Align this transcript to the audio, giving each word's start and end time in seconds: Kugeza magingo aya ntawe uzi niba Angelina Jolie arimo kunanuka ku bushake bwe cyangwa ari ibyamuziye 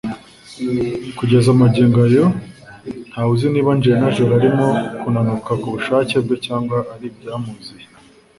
Kugeza 1.17 1.49
magingo 1.61 1.97
aya 2.07 2.25
ntawe 3.09 3.29
uzi 3.35 3.47
niba 3.49 3.69
Angelina 3.75 4.13
Jolie 4.15 4.35
arimo 4.39 4.67
kunanuka 4.99 5.51
ku 5.61 5.67
bushake 5.73 6.15
bwe 6.25 6.35
cyangwa 6.45 6.77
ari 6.93 7.05
ibyamuziye 7.11 7.87